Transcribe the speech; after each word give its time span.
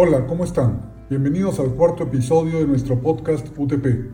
Hola, 0.00 0.28
¿cómo 0.28 0.44
están? 0.44 0.92
Bienvenidos 1.10 1.58
al 1.58 1.74
cuarto 1.74 2.04
episodio 2.04 2.60
de 2.60 2.68
nuestro 2.68 3.00
podcast 3.00 3.48
UTP. 3.56 4.08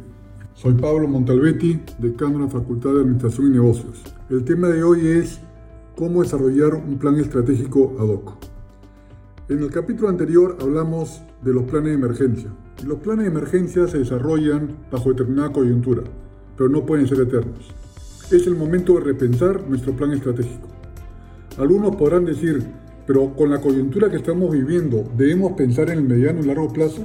Soy 0.54 0.72
Pablo 0.72 1.06
Montalbetti, 1.06 1.78
decano 1.98 2.38
de 2.38 2.44
la 2.46 2.50
Facultad 2.50 2.94
de 2.94 3.00
Administración 3.00 3.48
y 3.48 3.50
Negocios. 3.50 4.02
El 4.30 4.46
tema 4.46 4.68
de 4.68 4.82
hoy 4.82 5.06
es 5.06 5.40
cómo 5.94 6.22
desarrollar 6.22 6.72
un 6.76 6.96
plan 6.96 7.20
estratégico 7.20 7.94
ad 7.98 8.08
hoc. 8.08 8.32
En 9.50 9.62
el 9.62 9.70
capítulo 9.70 10.08
anterior 10.08 10.56
hablamos 10.58 11.20
de 11.42 11.52
los 11.52 11.64
planes 11.64 11.90
de 11.90 11.94
emergencia. 11.96 12.50
Los 12.86 13.00
planes 13.00 13.26
de 13.26 13.32
emergencia 13.32 13.86
se 13.86 13.98
desarrollan 13.98 14.86
bajo 14.90 15.10
determinada 15.10 15.52
coyuntura, 15.52 16.02
pero 16.56 16.70
no 16.70 16.86
pueden 16.86 17.06
ser 17.06 17.20
eternos. 17.20 17.74
Es 18.30 18.46
el 18.46 18.56
momento 18.56 18.94
de 18.94 19.00
repensar 19.00 19.68
nuestro 19.68 19.92
plan 19.94 20.12
estratégico. 20.12 20.66
Algunos 21.58 21.94
podrán 21.96 22.24
decir, 22.24 22.64
pero 23.06 23.34
con 23.34 23.50
la 23.50 23.60
coyuntura 23.60 24.10
que 24.10 24.16
estamos 24.16 24.50
viviendo, 24.50 25.04
¿debemos 25.16 25.52
pensar 25.52 25.90
en 25.90 25.98
el 25.98 26.04
mediano 26.04 26.40
y 26.40 26.46
largo 26.46 26.72
plazo? 26.72 27.02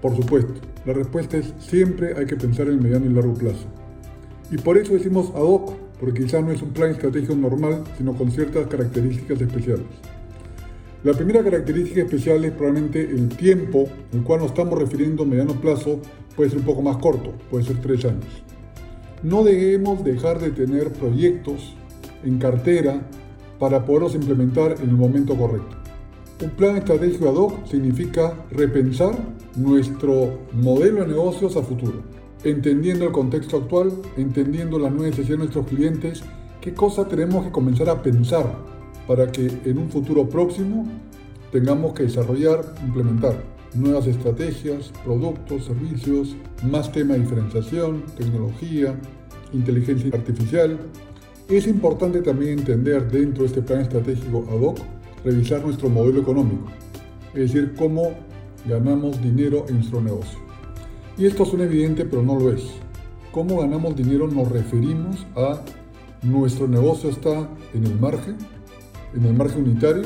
Por 0.00 0.16
supuesto, 0.16 0.54
la 0.86 0.94
respuesta 0.94 1.36
es 1.36 1.52
siempre 1.58 2.14
hay 2.16 2.26
que 2.26 2.36
pensar 2.36 2.68
en 2.68 2.74
el 2.74 2.80
mediano 2.80 3.06
y 3.06 3.10
largo 3.10 3.34
plazo. 3.34 3.66
Y 4.50 4.56
por 4.56 4.78
eso 4.78 4.94
decimos 4.94 5.30
ad 5.34 5.42
hoc, 5.42 5.74
porque 6.00 6.22
quizás 6.22 6.42
no 6.42 6.50
es 6.50 6.62
un 6.62 6.70
plan 6.70 6.90
estratégico 6.90 7.34
normal, 7.34 7.84
sino 7.98 8.14
con 8.14 8.30
ciertas 8.30 8.66
características 8.66 9.40
especiales. 9.40 9.86
La 11.04 11.12
primera 11.12 11.42
característica 11.42 12.02
especial 12.02 12.44
es 12.44 12.52
probablemente 12.52 13.02
el 13.02 13.28
tiempo 13.28 13.88
el 14.12 14.22
cual 14.22 14.40
nos 14.40 14.50
estamos 14.50 14.78
refiriendo 14.78 15.22
a 15.22 15.26
mediano 15.26 15.54
plazo, 15.60 16.00
puede 16.36 16.50
ser 16.50 16.58
un 16.58 16.64
poco 16.64 16.82
más 16.82 16.96
corto, 16.98 17.32
puede 17.50 17.64
ser 17.64 17.80
tres 17.80 18.04
años. 18.04 18.42
No 19.22 19.44
debemos 19.44 20.02
dejar 20.02 20.40
de 20.40 20.50
tener 20.50 20.92
proyectos 20.92 21.74
en 22.24 22.38
cartera 22.38 23.02
para 23.60 23.84
poderlos 23.84 24.16
implementar 24.16 24.76
en 24.82 24.88
el 24.88 24.96
momento 24.96 25.36
correcto. 25.36 25.76
Un 26.42 26.50
plan 26.50 26.78
estratégico 26.78 27.28
ad 27.28 27.34
hoc 27.34 27.66
significa 27.66 28.34
repensar 28.50 29.14
nuestro 29.54 30.38
modelo 30.54 31.02
de 31.02 31.08
negocios 31.08 31.54
a 31.56 31.62
futuro, 31.62 32.02
entendiendo 32.42 33.04
el 33.04 33.12
contexto 33.12 33.58
actual, 33.58 33.92
entendiendo 34.16 34.78
las 34.78 34.90
nuevas 34.90 35.10
necesidades 35.10 35.28
de 35.28 35.36
nuestros 35.36 35.66
clientes, 35.66 36.22
qué 36.62 36.72
cosa 36.72 37.06
tenemos 37.06 37.44
que 37.44 37.52
comenzar 37.52 37.90
a 37.90 38.02
pensar 38.02 38.46
para 39.06 39.30
que 39.30 39.50
en 39.64 39.76
un 39.76 39.90
futuro 39.90 40.26
próximo 40.26 40.86
tengamos 41.52 41.92
que 41.92 42.04
desarrollar, 42.04 42.64
implementar 42.82 43.34
nuevas 43.74 44.06
estrategias, 44.06 44.90
productos, 45.04 45.66
servicios, 45.66 46.34
más 46.64 46.90
tema 46.90 47.14
de 47.14 47.20
diferenciación, 47.20 48.04
tecnología, 48.16 48.98
inteligencia 49.52 50.10
artificial, 50.14 50.78
es 51.56 51.66
importante 51.66 52.22
también 52.22 52.58
entender 52.58 53.10
dentro 53.10 53.42
de 53.42 53.48
este 53.48 53.62
plan 53.62 53.80
estratégico 53.80 54.46
ad 54.50 54.60
hoc, 54.60 54.78
revisar 55.24 55.64
nuestro 55.64 55.88
modelo 55.88 56.20
económico, 56.20 56.66
es 57.34 57.52
decir, 57.52 57.74
cómo 57.76 58.12
ganamos 58.66 59.20
dinero 59.22 59.66
en 59.68 59.76
nuestro 59.76 60.00
negocio. 60.00 60.38
Y 61.18 61.26
esto 61.26 61.44
suena 61.44 61.64
evidente, 61.64 62.04
pero 62.04 62.22
no 62.22 62.38
lo 62.38 62.52
es. 62.52 62.62
¿Cómo 63.32 63.60
ganamos 63.60 63.96
dinero? 63.96 64.26
Nos 64.26 64.48
referimos 64.50 65.26
a 65.36 65.60
nuestro 66.22 66.68
negocio 66.68 67.10
está 67.10 67.48
en 67.74 67.84
el 67.84 67.98
margen, 67.98 68.36
en 69.14 69.24
el 69.24 69.34
margen 69.34 69.64
unitario, 69.64 70.04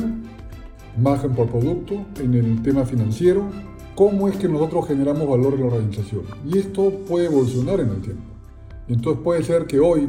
margen 0.98 1.33
por 1.33 1.48
producto, 1.48 2.06
en 2.20 2.34
el 2.34 2.62
tema 2.62 2.84
financiero, 2.84 3.45
cómo 3.95 4.28
es 4.28 4.37
que 4.37 4.48
nosotros 4.48 4.87
generamos 4.87 5.28
valor 5.28 5.55
en 5.55 5.61
la 5.61 5.67
organización. 5.67 6.22
Y 6.47 6.59
esto 6.59 6.91
puede 7.09 7.27
evolucionar 7.27 7.81
en 7.81 7.89
el 7.91 8.00
tiempo. 8.00 8.22
Entonces 8.89 9.22
puede 9.22 9.42
ser 9.42 9.67
que 9.67 9.81
hoy 9.81 10.09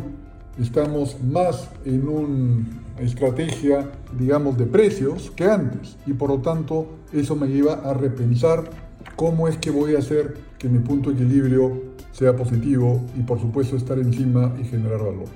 estamos 0.59 1.22
más 1.22 1.70
en 1.86 2.08
una 2.08 2.66
estrategia, 3.00 3.89
digamos, 4.17 4.58
de 4.58 4.66
precios 4.66 5.31
que 5.36 5.45
antes. 5.45 5.97
Y 6.06 6.14
por 6.14 6.30
lo 6.30 6.39
tanto, 6.39 6.88
eso 7.12 7.36
me 7.36 7.47
lleva 7.47 7.73
a 7.73 7.94
repensar 7.94 8.70
cómo 9.16 9.47
es 9.47 9.58
que 9.58 9.72
voy 9.72 9.95
a 9.95 10.00
hacer 10.00 10.36
que 10.58 10.70
mi 10.70 10.80
punto 10.80 11.09
de 11.09 11.16
equilibrio 11.16 11.96
sea 12.12 12.35
positivo 12.35 13.02
y 13.18 13.22
por 13.22 13.40
supuesto 13.40 13.75
estar 13.75 14.00
encima 14.00 14.56
y 14.59 14.63
generar 14.63 15.00
valor. 15.00 15.28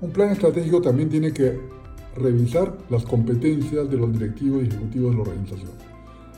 Un 0.00 0.10
plan 0.10 0.30
estratégico 0.30 0.80
también 0.80 1.08
tiene 1.08 1.32
que 1.32 1.58
revisar 2.16 2.76
las 2.90 3.04
competencias 3.04 3.90
de 3.90 3.96
los 3.96 4.12
directivos 4.12 4.62
y 4.62 4.66
ejecutivos 4.68 5.10
de 5.10 5.16
la 5.16 5.22
organización, 5.22 5.70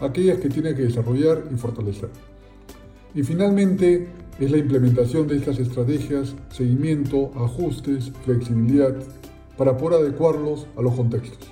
aquellas 0.01 0.39
que 0.39 0.49
tiene 0.49 0.75
que 0.75 0.83
desarrollar 0.83 1.45
y 1.53 1.57
fortalecer. 1.57 2.09
Y 3.15 3.23
finalmente, 3.23 4.09
es 4.39 4.51
la 4.51 4.59
implementación 4.59 5.27
de 5.27 5.37
estas 5.37 5.59
estrategias, 5.59 6.35
seguimiento, 6.51 7.31
ajustes, 7.37 8.13
flexibilidad, 8.25 8.95
para 9.57 9.77
poder 9.77 10.03
adecuarlos 10.03 10.67
a 10.77 10.83
los 10.83 10.95
contextos. 10.95 11.49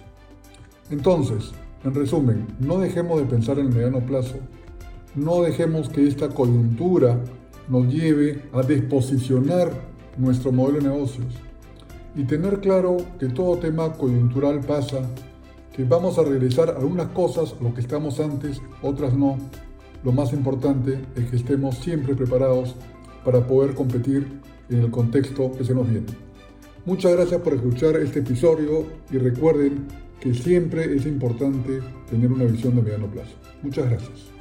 Entonces, 0.91 1.53
en 1.85 1.95
resumen, 1.95 2.47
no 2.61 2.79
dejemos 2.79 3.21
de 3.21 3.27
pensar 3.27 3.59
en 3.59 3.67
el 3.67 3.73
mediano 3.73 4.01
plazo, 4.01 4.37
no 5.15 5.43
dejemos 5.43 5.89
que 5.89 6.07
esta 6.07 6.29
coyuntura 6.29 7.19
nos 7.69 7.87
lleve 7.93 8.43
a 8.53 8.63
desposicionar 8.63 9.71
nuestro 10.19 10.53
modelo 10.53 10.81
de 10.81 10.89
negocios. 10.89 11.35
Y 12.15 12.25
tener 12.25 12.61
claro 12.61 12.99
que 13.19 13.29
todo 13.29 13.59
tema 13.59 13.93
coyuntural 13.93 14.61
pasa, 14.61 15.09
que 15.73 15.85
vamos 15.85 16.19
a 16.19 16.23
regresar 16.23 16.71
a 16.71 16.79
algunas 16.79 17.09
cosas 17.09 17.55
a 17.59 17.63
lo 17.63 17.75
que 17.75 17.81
estamos 17.81 18.21
antes, 18.21 18.61
otras 18.83 19.15
no, 19.15 19.39
lo 20.05 20.13
más 20.13 20.33
importante 20.33 21.01
es 21.17 21.31
que 21.31 21.37
estemos 21.37 21.77
siempre 21.79 22.15
preparados 22.15 22.77
para 23.25 23.47
poder 23.47 23.75
competir 23.75 24.27
en 24.69 24.81
el 24.81 24.91
contexto 24.91 25.53
que 25.53 25.65
se 25.65 25.75
nos 25.75 25.89
viene. 25.89 26.07
Muchas 26.85 27.13
gracias 27.13 27.41
por 27.41 27.55
escuchar 27.55 27.97
este 27.97 28.21
episodio 28.21 28.87
y 29.11 29.17
recuerden 29.17 29.87
que 30.21 30.35
siempre 30.35 30.95
es 30.95 31.07
importante 31.07 31.81
tener 32.11 32.31
una 32.31 32.45
visión 32.45 32.77
de 32.77 32.83
mediano 32.83 33.07
plazo. 33.07 33.33
Muchas 33.63 33.89
gracias. 33.89 34.34